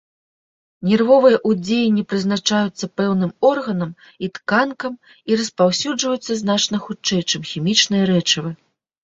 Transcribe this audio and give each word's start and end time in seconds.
Нервовыя 0.91 1.37
ўздзеянні 1.49 2.03
прызначаюцца 2.13 2.85
пэўным 3.01 3.31
органам 3.51 3.91
і 4.29 4.31
тканкам 4.39 4.97
і 5.33 5.39
распаўсюджваюцца 5.43 6.31
значна 6.41 6.77
хутчэй, 6.89 7.21
чым 7.29 7.41
хімічныя 7.53 8.03
рэчывы. 8.15 8.51